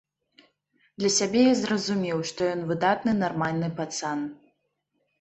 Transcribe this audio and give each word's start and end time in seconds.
Для 1.01 1.11
сябе 1.17 1.43
я 1.49 1.51
зразумеў, 1.61 2.25
што 2.33 2.49
ён 2.57 2.67
выдатны 2.73 3.17
нармальны 3.23 3.75
пацан. 3.83 4.19